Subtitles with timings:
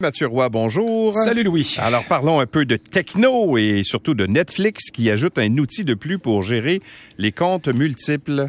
[0.00, 1.12] Mathieu Roy, bonjour.
[1.12, 1.74] Salut Louis.
[1.76, 5.94] Alors parlons un peu de techno et surtout de Netflix qui ajoute un outil de
[5.94, 6.80] plus pour gérer
[7.18, 8.48] les comptes multiples.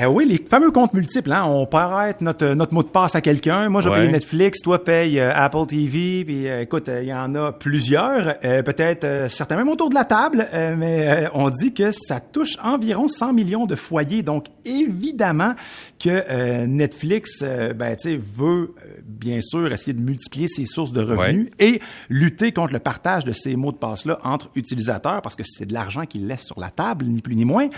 [0.00, 1.32] Eh oui, les fameux comptes multiples.
[1.32, 1.44] Hein?
[1.44, 1.66] On
[2.06, 3.68] être notre, notre mot de passe à quelqu'un.
[3.68, 6.24] Moi, je paye Netflix, toi paye euh, Apple TV.
[6.24, 10.04] Puis euh, écoute, euh, il y en a plusieurs, peut-être certains même autour de la
[10.04, 10.46] table,
[10.76, 14.22] mais on dit que ça touche environ 100 millions de foyers.
[14.22, 15.54] Donc évidemment
[15.98, 17.44] que Netflix,
[17.76, 18.74] ben tu sais, veut
[19.04, 23.32] bien sûr essayer de multiplier ses sources de revenus et lutter contre le partage de
[23.32, 26.70] ces mots de passe-là entre utilisateurs, parce que c'est de l'argent qu'ils laissent sur la
[26.70, 27.68] table, ni plus ni moins.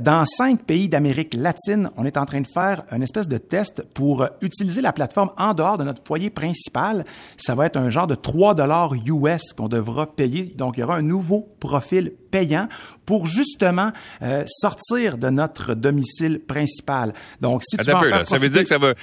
[0.00, 3.82] dans cinq pays d'Amérique latine, on est en train de faire une espèce de test
[3.94, 7.04] pour utiliser la plateforme en dehors de notre foyer principal.
[7.36, 10.44] Ça va être un genre de 3 dollars US qu'on devra payer.
[10.44, 12.12] Donc, il y aura un nouveau profil
[13.06, 13.90] pour justement
[14.22, 17.12] euh, sortir de notre domicile principal.
[17.40, 18.24] Donc, si tu veux profiter...
[18.24, 18.94] ça veut dire que ça va,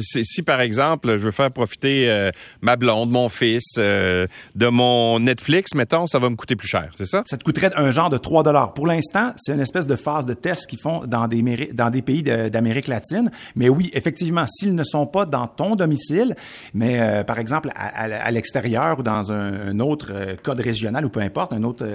[0.00, 5.20] si par exemple, je veux faire profiter euh, ma blonde, mon fils, euh, de mon
[5.20, 7.22] Netflix, mettons, ça va me coûter plus cher, c'est ça?
[7.26, 8.74] Ça te coûterait un genre de 3 dollars.
[8.74, 12.02] Pour l'instant, c'est une espèce de phase de test qu'ils font dans des, dans des
[12.02, 13.30] pays d'Amérique latine.
[13.54, 16.34] Mais oui, effectivement, s'ils ne sont pas dans ton domicile,
[16.74, 21.62] mais par exemple à, l'extérieur ou dans un, autre code régional ou peu importe, un
[21.62, 21.86] autre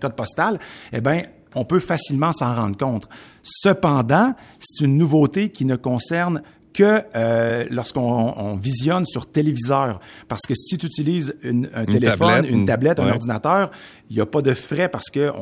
[0.00, 0.58] code postale,
[0.92, 1.22] eh bien,
[1.54, 3.08] on peut facilement s'en rendre compte.
[3.42, 10.00] Cependant, c'est une nouveauté qui ne concerne que euh, lorsqu'on visionne sur téléviseur.
[10.28, 11.36] Parce que si tu utilises
[11.74, 13.70] un téléphone, une tablette, un ordinateur,
[14.08, 15.32] il n'y a pas de frais parce que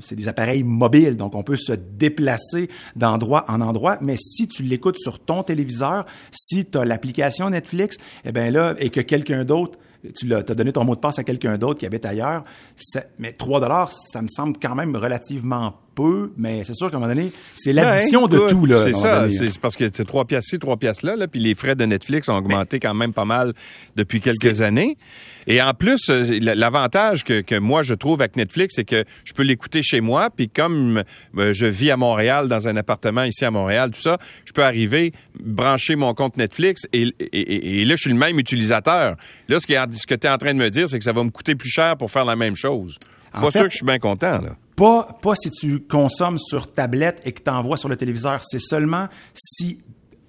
[0.00, 3.98] c'est des appareils mobiles, donc on peut se déplacer d'endroit en endroit.
[4.00, 8.74] Mais si tu l'écoutes sur ton téléviseur, si tu as l'application Netflix, eh bien là,
[8.78, 9.78] et que quelqu'un d'autre
[10.12, 12.42] tu as, donné ton mot de passe à quelqu'un d'autre qui habite ailleurs.
[13.18, 17.00] Mais 3 dollars, ça me semble quand même relativement peu, mais c'est sûr qu'à un
[17.00, 18.66] moment donné, c'est l'addition de tout.
[18.66, 18.78] là.
[18.84, 21.54] C'est ça, c'est parce que c'est 3 piastres ci, 3 piastres là, là, puis les
[21.54, 23.52] frais de Netflix ont augmenté quand même pas mal
[23.96, 24.96] depuis quelques années.
[25.46, 29.32] Et en plus, euh, l'avantage que, que, moi je trouve avec Netflix, c'est que je
[29.32, 31.02] peux l'écouter chez moi, puis comme
[31.36, 34.64] euh, je vis à Montréal, dans un appartement ici à Montréal, tout ça, je peux
[34.64, 39.16] arriver, brancher mon compte Netflix, et, et, et là, je suis le même utilisateur.
[39.48, 41.22] Là, ce, ce que tu es en train de me dire, c'est que ça va
[41.24, 42.98] me coûter plus cher pour faire la même chose.
[43.32, 44.56] pas sûr que je suis bien content, là.
[44.76, 48.42] Pas, pas si tu consommes sur tablette et que tu envoies sur le téléviseur.
[48.44, 49.80] C'est seulement si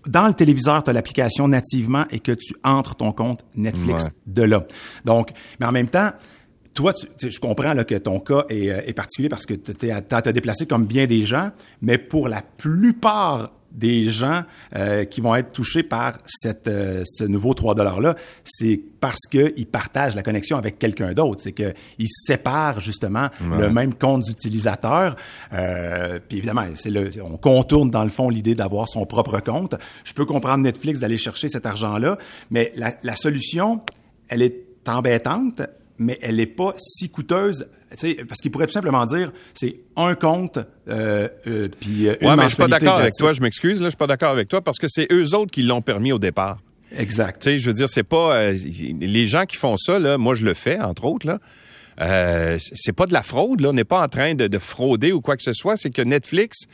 [0.08, 4.44] dans le téléviseur, tu as l'application nativement et que tu entres ton compte Netflix de
[4.44, 4.66] là.
[5.04, 6.12] Donc, mais en même temps,
[6.76, 9.90] toi, tu, je comprends là, que ton cas est, euh, est particulier parce que tu
[9.90, 11.52] as, te déplacé comme bien des gens,
[11.82, 14.44] mais pour la plupart des gens
[14.76, 19.68] euh, qui vont être touchés par cette, euh, ce nouveau 3 $-là, c'est parce qu'ils
[19.68, 21.42] partagent la connexion avec quelqu'un d'autre.
[21.42, 21.74] C'est qu'ils
[22.08, 25.16] séparent justement le même compte d'utilisateur.
[25.54, 29.76] Euh, puis évidemment, c'est le, on contourne dans le fond l'idée d'avoir son propre compte.
[30.04, 32.18] Je peux comprendre Netflix d'aller chercher cet argent-là,
[32.50, 33.82] mais la, la solution,
[34.30, 35.62] elle est embêtante
[35.98, 37.68] mais elle n'est pas si coûteuse,
[38.28, 42.36] parce qu'il pourrait tout simplement dire, c'est un compte, euh, euh, puis euh, une ouais,
[42.36, 44.48] mais je suis pas d'accord avec toi, je m'excuse, là, je suis pas d'accord avec
[44.48, 46.60] toi, parce que c'est eux autres qui l'ont permis au départ.
[46.98, 47.42] Exact.
[47.42, 48.36] Tu sais, je veux dire, c'est pas...
[48.36, 48.58] Euh,
[49.00, 51.40] les gens qui font ça, là, moi, je le fais, entre autres, là,
[52.02, 55.12] euh, c'est pas de la fraude, là, on n'est pas en train de, de frauder
[55.12, 56.68] ou quoi que ce soit, c'est que Netflix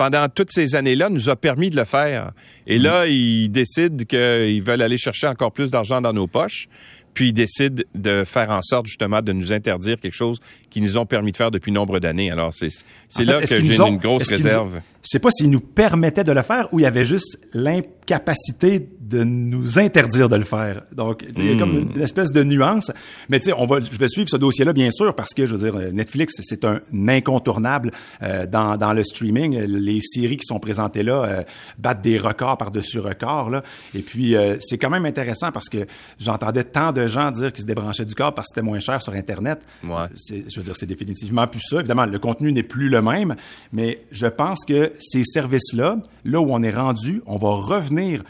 [0.00, 2.32] pendant toutes ces années-là, nous a permis de le faire.
[2.66, 3.10] Et là, mm.
[3.10, 6.68] ils décident qu'ils veulent aller chercher encore plus d'argent dans nos poches
[7.14, 10.38] puis ils décident de faire en sorte justement de nous interdire quelque chose
[10.70, 12.30] qu'ils nous ont permis de faire depuis nombre d'années.
[12.30, 14.80] Alors c'est là que j'ai une grosse réserve.
[15.02, 18.88] Je sais pas s'ils nous permettaient de le faire ou il y avait juste l'incapacité
[19.00, 20.82] de nous interdire de le faire.
[20.92, 21.90] Donc, il y a comme hmm.
[21.96, 22.92] une, espèce de nuance.
[23.28, 25.56] Mais tu sais, on va, je vais suivre ce dossier-là, bien sûr, parce que, je
[25.56, 27.90] veux dire, Netflix, c'est un incontournable
[28.22, 29.58] euh, dans, dans le streaming.
[29.58, 31.42] Les séries qui sont présentées là euh,
[31.78, 33.50] battent des records par-dessus records.
[33.50, 33.64] Là.
[33.94, 35.86] Et puis, euh, c'est quand même intéressant parce que
[36.20, 39.02] j'entendais tant de gens dire qu'ils se débranchaient du corps parce que c'était moins cher
[39.02, 39.60] sur Internet.
[39.82, 40.06] Ouais.
[40.28, 41.80] Je veux dire, c'est définitivement plus ça.
[41.80, 43.34] Évidemment, le contenu n'est plus le même,
[43.72, 48.24] mais je pense que ces services-là, là où on est rendu, on va revenir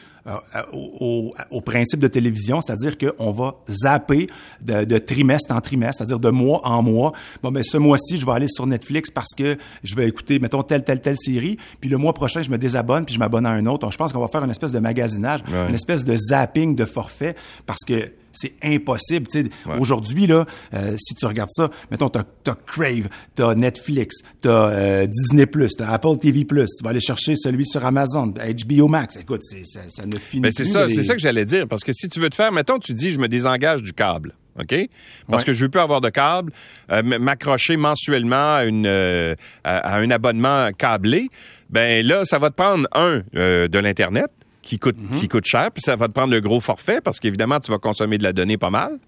[0.72, 4.26] au, au, principe de télévision, c'est-à-dire qu'on va zapper
[4.60, 7.12] de, de, trimestre en trimestre, c'est-à-dire de mois en mois.
[7.42, 10.62] Bon, mais ce mois-ci, je vais aller sur Netflix parce que je vais écouter, mettons,
[10.62, 13.50] telle, telle, telle série, puis le mois prochain, je me désabonne, puis je m'abonne à
[13.50, 13.80] un autre.
[13.80, 16.84] Donc, je pense qu'on va faire une espèce de magasinage, une espèce de zapping de
[16.84, 17.34] forfait,
[17.66, 19.26] parce que c'est impossible.
[19.78, 25.06] Aujourd'hui, là, euh, si tu regardes ça, mettons, t'as as Crave, t'as Netflix, t'as euh,
[25.06, 25.46] Disney+,
[25.76, 29.16] t'as Apple TV+, tu vas aller chercher celui sur Amazon, HBO Max.
[29.16, 31.92] Écoute, ça, ça ne finit Mais c'est ça, c'est ça que j'allais dire, parce que
[31.92, 34.34] si tu veux te faire, mettons, tu dis, je me désengage du câble.
[34.58, 34.74] OK?
[35.28, 36.52] Parce que je veux plus avoir de câble,
[36.90, 38.86] euh, m'accrocher mensuellement à, une,
[39.64, 41.28] à, un abonnement câblé.
[41.70, 44.30] Ben là, ça va te prendre un de l'internet
[44.62, 47.60] qui coûte, qui coûte cher, puis ça va te prendre le gros forfait parce qu'évidemment,
[47.60, 48.98] tu vas consommer de la donnée pas mal.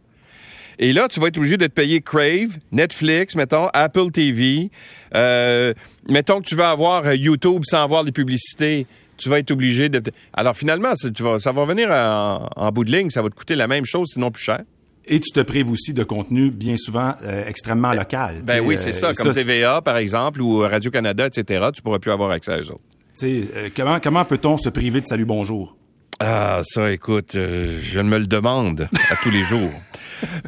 [0.78, 4.70] Et là, tu vas être obligé de te payer Crave, Netflix, mettons, Apple TV.
[5.14, 5.75] Euh,
[6.08, 8.87] mettons que tu vas avoir euh, YouTube sans avoir les publicités.
[9.22, 10.02] Tu vas être obligé de...
[10.32, 13.28] Alors finalement, ça, tu vas, ça va venir en, en bout de ligne, ça va
[13.30, 14.60] te coûter la même chose, sinon plus cher.
[15.04, 18.36] Et tu te prives aussi de contenu bien souvent euh, extrêmement local.
[18.42, 19.10] Ben Tu sais, oui, euh, c'est ça.
[19.10, 22.70] et Comme TVA, par exemple, ou Radio-Canada, etc., tu pourras plus avoir accès à eux
[22.70, 22.80] autres.
[23.22, 25.76] euh, comment comment peut-on se priver de Salut Bonjour?
[26.20, 29.70] Ah, ça, écoute, euh, je me le demande à tous les jours.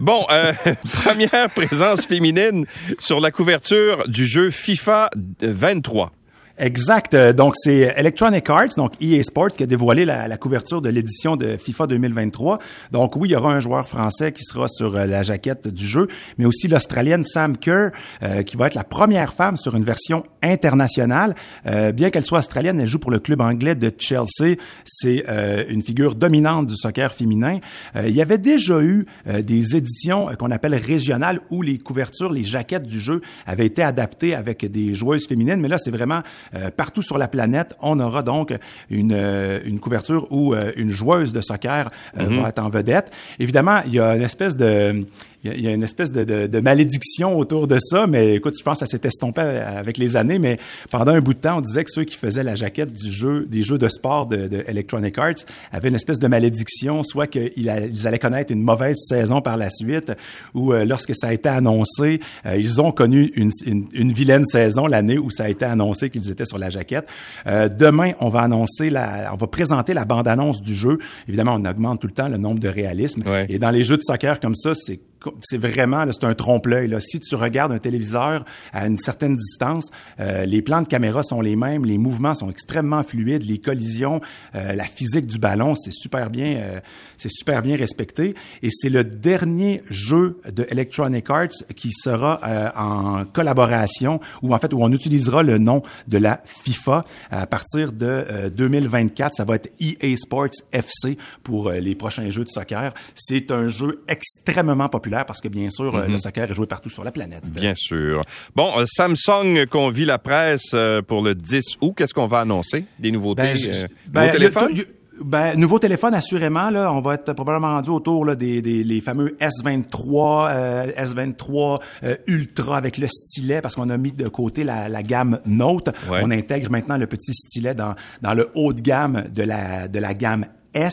[0.01, 0.53] Bon, euh,
[1.05, 2.65] première présence féminine
[3.01, 5.11] sur la couverture du jeu FIFA
[5.43, 6.13] 23.
[6.57, 7.15] Exact.
[7.15, 11.37] Euh, Donc, c'est Electronic Arts, donc EA Sports, qui a dévoilé la, couverture de l'édition
[11.37, 12.59] de FIFA 2023.
[12.93, 15.87] Donc, oui, il y aura un joueur français qui sera sur euh, la jaquette du
[15.87, 16.07] jeu,
[16.39, 17.91] mais aussi l'Australienne Sam Kerr,
[18.23, 21.35] euh, qui va être la première femme sur une version internationale.
[21.67, 24.57] Euh, bien qu'elle soit australienne, elle joue pour le club anglais de Chelsea.
[24.85, 27.59] C'est euh, une figure dominante du soccer féminin.
[27.97, 31.79] Euh, il y avait déjà eu euh, des éditions euh, qu'on appelle régionales où les
[31.79, 35.91] couvertures, les jaquettes du jeu avaient été adaptées avec des joueuses féminines, mais là, c'est
[35.91, 36.21] vraiment
[36.55, 37.75] euh, partout sur la planète.
[37.81, 38.53] On aura donc
[38.91, 43.11] une, euh, une couverture où euh, une joueuse de soccer euh, va être en vedette.
[43.39, 45.07] Évidemment, il y a une espèce de
[45.45, 48.55] il y y a une espèce de, de- de malédiction autour de ça, mais écoute,
[48.59, 50.59] je pense que ça s'est estompé avec les années, mais
[50.91, 53.47] pendant un bout de temps, on disait que ceux qui faisaient la jaquette du jeu,
[53.49, 55.35] des jeux de sport de, de Electronic Arts
[55.73, 57.71] avaient une espèce de malédiction, soit qu'ils
[58.07, 60.13] allaient connaître une mauvaise saison par la suite,
[60.55, 64.45] ou euh, lorsque ça a été annoncé, euh, ils ont connu une, une- une vilaine
[64.45, 67.07] saison l'année où ça a été annoncé qu'ils étaient sur la jaquette.
[67.47, 70.99] Euh, demain, on va annoncer la, on va présenter la bande-annonce du jeu.
[71.29, 73.23] Évidemment, on augmente tout le temps le nombre de réalisme.
[73.27, 73.47] Ouais.
[73.49, 75.01] Et dans les jeux de soccer comme ça, c'est
[75.43, 76.95] c'est vraiment c'est un trompe-l'œil.
[77.01, 79.91] Si tu regardes un téléviseur à une certaine distance,
[80.21, 84.21] euh, les plans de caméra sont les mêmes, les mouvements sont extrêmement fluides, les collisions,
[84.55, 86.81] euh, la physique du ballon, c'est super bien, euh,
[87.17, 88.35] c'est super bien respecté.
[88.63, 94.59] Et c'est le dernier jeu de Electronic Arts qui sera euh, en collaboration ou en
[94.59, 99.35] fait où on utilisera le nom de la FIFA à partir de euh, 2024.
[99.35, 102.93] Ça va être EA Sports FC pour euh, les prochains jeux de soccer.
[103.15, 106.89] C'est un jeu extrêmement populaire parce que bien sûr euh, le soccer est joué partout
[106.89, 107.45] sur la planète.
[107.47, 108.23] Bien sûr.
[108.57, 111.93] Bon, euh, Samsung convie la presse euh, pour le 10 août.
[111.97, 112.87] Qu'est-ce qu'on va annoncer?
[112.99, 113.43] Des nouveautés?
[113.43, 114.75] Ben, je- ben, nouveaux téléphones?
[114.75, 114.85] le-
[115.25, 119.01] Ben, nouveau téléphone, assurément, là, on va être probablement rendu autour là, des, des les
[119.01, 124.65] fameux S23, euh, S23 euh, Ultra avec le stylet, parce qu'on a mis de côté
[124.65, 125.91] la, la gamme Note.
[126.11, 126.19] Ouais.
[126.23, 130.01] On intègre maintenant le petit stylet dans, dans le haut de gamme de la, de
[130.01, 130.93] la gamme S,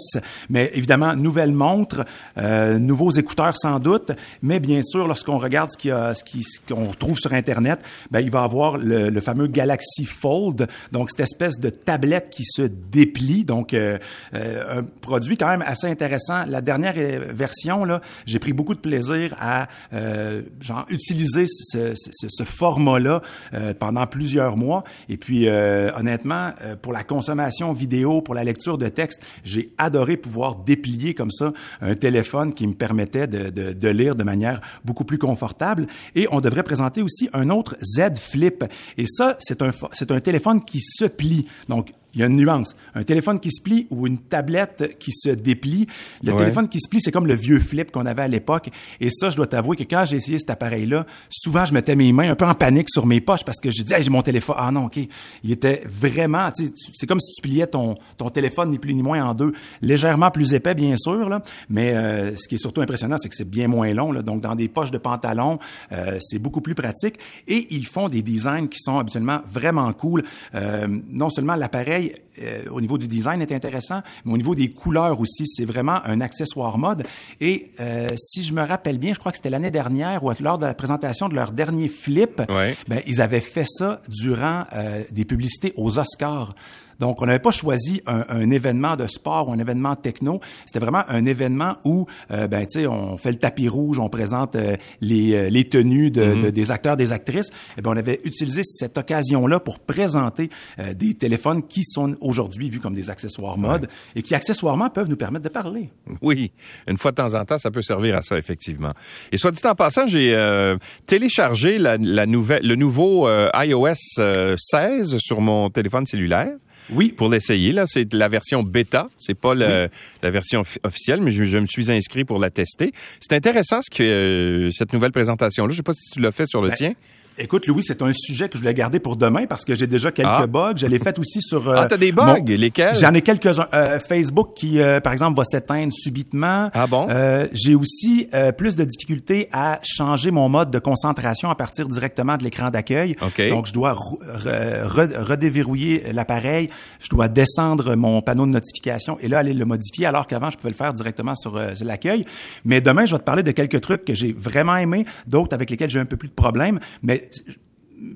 [0.49, 2.05] mais évidemment, nouvelle montre,
[2.37, 4.11] euh, nouveaux écouteurs sans doute,
[4.41, 7.79] mais bien sûr, lorsqu'on regarde ce a- ce qui- ce qu'on trouve sur Internet,
[8.11, 12.43] ben, il va avoir le, le fameux Galaxy Fold, donc cette espèce de tablette qui
[12.45, 13.97] se déplie, donc euh,
[14.33, 16.45] euh, un produit quand même assez intéressant.
[16.47, 21.93] La dernière euh, version, là, j'ai pris beaucoup de plaisir à euh, genre utiliser ce,
[21.95, 23.21] ce- ce format-là
[23.53, 26.51] euh, pendant plusieurs mois, et puis honnêtement,
[26.81, 31.53] pour la consommation vidéo, pour la lecture de texte, j'ai adoré pouvoir déplier comme ça
[31.81, 35.87] un téléphone qui me permettait de, lire de manière beaucoup plus confortable.
[36.15, 38.63] Et on devrait présenter aussi un autre Z Flip.
[38.97, 41.47] Et ça, c'est un, c'est un téléphone qui se plie.
[41.67, 42.75] Donc, il y a une nuance.
[42.95, 45.87] Un téléphone qui se plie ou une tablette qui se déplie.
[46.23, 46.37] Le Ouais.
[46.37, 48.69] téléphone qui se plie, c'est comme le vieux flip qu'on avait à l'époque.
[48.99, 52.11] Et ça, je dois t'avouer que quand j'ai essayé cet appareil-là, souvent, je mettais mes
[52.11, 54.21] mains un peu en panique sur mes poches parce que j'ai dit, hey, j'ai mon
[54.21, 54.55] téléphone.
[54.59, 54.99] Ah non, OK.
[55.43, 59.23] Il était vraiment, c'est comme si tu pliais ton, ton téléphone ni plus ni moins
[59.23, 59.53] en deux.
[59.81, 61.41] Légèrement plus épais, bien sûr, là.
[61.69, 64.21] Mais euh, ce qui est surtout impressionnant, c'est que c'est bien moins long, là.
[64.21, 65.59] Donc, dans des poches de pantalon,
[65.91, 67.15] euh, c'est beaucoup plus pratique.
[67.47, 70.23] Et ils font des designs qui sont habituellement vraiment cool.
[70.55, 72.00] Euh, non seulement l'appareil,
[72.41, 75.99] euh, au niveau du design est intéressant, mais au niveau des couleurs aussi, c'est vraiment
[76.05, 77.03] un accessoire mode.
[77.39, 80.57] Et euh, si je me rappelle bien, je crois que c'était l'année dernière ou lors
[80.57, 82.75] de la présentation de leur dernier flip, Ouais.
[82.87, 86.55] ben, ils avaient fait ça durant euh, des publicités aux Oscars.
[87.01, 90.39] Donc, on n'avait pas choisi un, un événement de sport ou un événement techno.
[90.65, 94.07] C'était vraiment un événement où, euh, ben, tu sais, on fait le tapis rouge, on
[94.07, 97.49] présente euh, les, euh, les tenues de, de- des acteurs, des actrices.
[97.77, 102.69] Et ben, on avait utilisé cette occasion-là pour présenter euh, des téléphones qui sont aujourd'hui
[102.69, 105.89] vus comme des accessoires mode et qui, accessoirement, peuvent nous permettre de parler.
[106.21, 106.51] Oui,
[106.87, 108.93] une fois de temps en temps, ça peut servir à ça, effectivement.
[109.31, 110.77] Et soit dit en passant, j'ai euh,
[111.07, 116.51] téléchargé la, la nouvelle, le nouveau euh, iOS euh, 16 sur mon téléphone cellulaire.
[116.89, 117.13] Oui.
[117.15, 119.87] Pour l'essayer, là, c'est la version bêta, c'est pas le-
[120.23, 122.91] la version offi- officielle, mais je, je me suis inscrit pour la tester.
[123.19, 125.71] C'est intéressant ce que euh, cette nouvelle présentation-là.
[125.71, 126.93] Je sais pas si tu l'as fait sur le Ben, tien.
[127.37, 130.11] Écoute, Louis, c'est un sujet que je voulais garder pour demain parce que j'ai déjà
[130.11, 130.47] quelques Ah.
[130.47, 130.73] bugs.
[130.75, 131.69] Je l'ai fait aussi sur...
[131.69, 132.25] euh, Ah, t'as des bugs?
[132.25, 132.95] mon- Lesquels?
[132.95, 133.67] J'en ai quelques-uns.
[133.73, 136.69] Euh, Facebook qui, euh, par exemple, va s'éteindre subitement.
[136.73, 137.07] Ah bon?
[137.09, 141.87] Euh, j'ai aussi euh, plus de difficultés à changer mon mode de concentration à partir
[141.87, 143.15] directement de l'écran d'accueil.
[143.21, 143.47] OK.
[143.49, 146.69] Donc, je dois re- re- re- redéverrouiller l'appareil.
[146.99, 150.57] Je dois descendre mon panneau de notification et là, aller le modifier alors qu'avant, je
[150.57, 152.25] pouvais le faire directement sur, euh, sur l'accueil.
[152.65, 155.69] Mais demain, je vais te parler de quelques trucs que j'ai vraiment aimés, d'autres avec
[155.69, 156.79] lesquels j'ai un peu plus de problèmes.
[157.01, 157.57] Mais it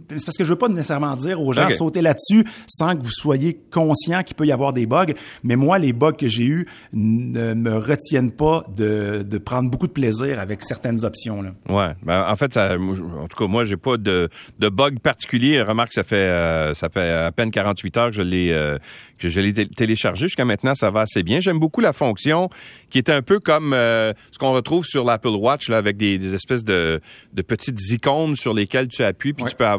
[0.09, 1.71] c'est parce que je veux pas nécessairement dire aux gens Ok.
[1.71, 5.13] sauter là-dessus sans que vous soyez conscient qu'il peut y avoir des bugs.
[5.43, 9.87] Mais moi, les bugs que j'ai eus ne me retiennent pas de, de prendre beaucoup
[9.87, 11.41] de plaisir avec certaines options.
[11.41, 11.51] Là.
[11.69, 11.93] Ouais.
[12.03, 15.61] Ben, en fait, ça, en tout cas, moi, j'ai pas de, de bug particulier.
[15.61, 18.77] Remarque, ça fait euh, ça fait à peine 48 heures que je l'ai euh,
[19.17, 20.25] que je l'ai té- téléchargé.
[20.25, 21.39] Jusqu'à maintenant, ça va assez bien.
[21.39, 22.49] J'aime beaucoup la fonction
[22.89, 26.17] qui est un peu comme euh, ce qu'on retrouve sur l'Apple Watch là, avec des,
[26.17, 26.99] des espèces de,
[27.33, 29.49] de petites icônes sur lesquelles tu appuies, puis Ouais.
[29.49, 29.74] tu peux avoir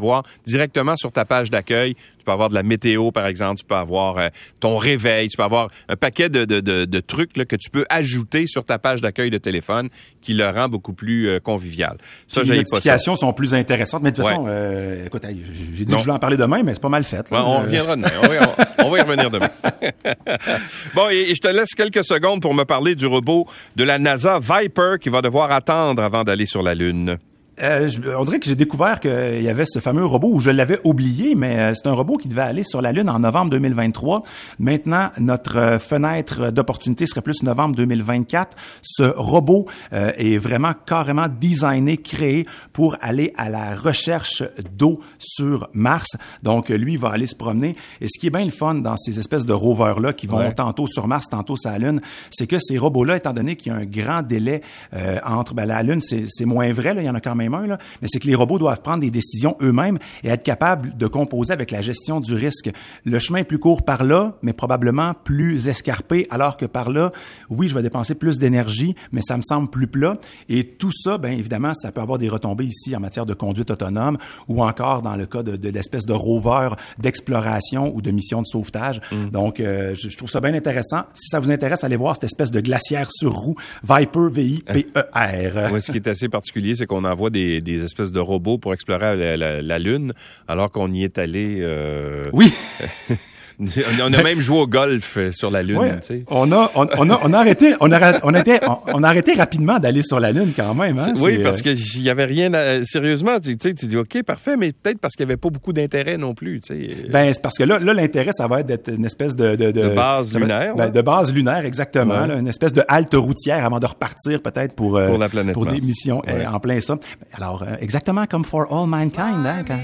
[0.47, 1.95] directement sur ta page d'accueil.
[1.95, 3.61] Tu peux avoir de la météo, par exemple.
[3.61, 4.29] Tu peux avoir euh,
[4.61, 5.29] ton réveil.
[5.29, 8.47] Tu peux avoir un paquet de, de, de, de trucs là, que tu peux ajouter
[8.47, 9.89] sur ta page d'accueil de téléphone
[10.23, 11.97] qui le rend beaucoup plus euh, convivial.
[12.27, 12.77] Ça, les j'aille pas ça.
[12.77, 14.03] notifications sont plus intéressantes.
[14.03, 14.31] Mais de toute Ouais.
[14.33, 15.37] façon, euh, écoute, j'ai
[15.75, 15.97] j'ai dit Non.
[15.97, 17.31] que je voulais en parler demain, mais c'est pas mal fait.
[17.31, 17.45] Là.
[17.45, 18.09] on reviendra demain.
[18.23, 18.39] On va, y-
[18.85, 19.51] on va y revenir demain.
[20.95, 23.99] bon, et, et je te laisse quelques secondes pour me parler du robot de la
[23.99, 27.19] NASA Viper qui va devoir attendre avant d'aller sur la Lune.
[27.63, 30.51] Euh, je- on dirait que j'ai découvert qu'il y avait ce fameux robot où je
[30.51, 33.51] l'avais oublié, mais euh, c'est un robot qui devait aller sur la Lune en novembre
[33.51, 34.23] 2023.
[34.59, 38.57] Maintenant, notre euh, fenêtre d'opportunité serait plus novembre 2024.
[38.83, 42.45] Ce robot euh, est vraiment carrément designé, créé
[42.75, 44.43] pour aller à la recherche
[44.77, 46.09] d'eau sur Mars.
[46.43, 47.75] Donc, lui, il va aller se promener.
[48.03, 50.53] Et ce qui est bien le fun dans ces espèces de rovers-là qui vont Ouais.
[50.55, 53.75] tantôt sur Mars, tantôt sur la Lune, c'est que ces robots-là, étant donné qu'il y
[53.75, 54.61] a un grand délai
[54.93, 57.35] euh, entre ben, la Lune, c'est c'est moins vrai, là, il y en a quand
[57.35, 60.43] même un, là, mais c'est que les robots doivent prendre des décisions eux-mêmes et être
[60.43, 62.71] capables de composer avec la gestion du risque.
[63.05, 67.13] Le chemin est plus court par là, mais probablement plus escarpé, alors que par là,
[67.51, 70.19] oui, je vais dépenser plus d'énergie, mais ça me semble plus plat.
[70.49, 73.71] Et tout ça, bien évidemment, ça peut avoir des retombées ici en matière de conduite
[73.71, 78.41] autonome ou encore dans le cas de, de l'espèce de rover d'exploration ou de mission
[78.41, 79.01] de sauvetage.
[79.33, 81.03] Donc, euh, je, je trouve ça bien intéressant.
[81.15, 85.73] Si ça vous intéresse, allez voir cette espèce de glacière sur roue, Viper, V-I-P-E-R.
[85.73, 88.73] Ouais, ce qui est assez particulier, c'est qu'on envoie des, des espèces de robots pour
[88.75, 90.13] explorer la, la- la Lune,
[90.49, 91.59] alors qu'on y est allé.
[91.61, 92.53] euh, Oui,
[94.05, 95.79] on a même joué au golf euh, sur la Lune.
[95.79, 96.01] ouais.
[96.01, 96.25] tu sais.
[96.29, 99.03] on a, on, on a, on a arrêté, on a, on a été, on, on
[99.03, 100.99] a arrêté rapidement d'aller sur la Lune quand même.
[100.99, 101.13] Hein?
[101.19, 102.53] Oui, C'est, parce euh, qu'il y avait rien.
[102.55, 105.39] à- sérieusement, tu, tu sais, tu dis OK, parfait, mais peut-être parce qu'il n'y avait
[105.41, 106.61] pas beaucoup d'intérêt non plus.
[106.61, 106.97] Tu sais.
[107.11, 109.57] Ben, c'est parce que là, là l'intérêt, ça va être d'être une espèce de...
[109.57, 112.21] De, De base va être- lunaire, ben, de base lunaire, exactement.
[112.21, 112.27] Ouais.
[112.27, 114.97] là, une espèce de halte routière avant de repartir peut-être pour...
[114.97, 116.99] euh, Pour la planète Pour des missions euh, en plein ça.
[117.33, 119.47] Alors, euh, exactement comme For All Mankind.
[119.47, 119.79] Hein, quand-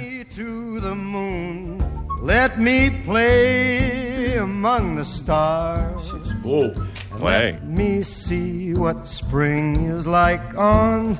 [2.24, 6.12] Let me play among the stars.
[7.20, 7.52] ouais.
[7.52, 11.16] Let me see what spring is like on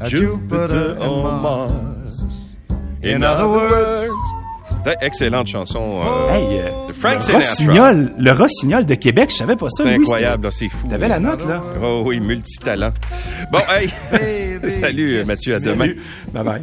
[0.00, 2.54] a Jupiter, and Mars.
[3.02, 4.12] In other words,
[5.00, 6.00] Excellente chanson.
[6.04, 7.38] euh, Hey, euh, de Frank le Sinatra.
[7.38, 9.84] rossignol, le rossignol de Québec, je savais pas ça.
[9.84, 10.88] C'est incroyable, c'est fou.
[10.88, 11.62] T'avais la note, là?
[11.80, 12.92] Oh oui, multitalent.
[13.52, 13.90] Bon, hey,
[14.80, 15.92] salut Mathieu, à demain.
[16.32, 16.62] Bye bye.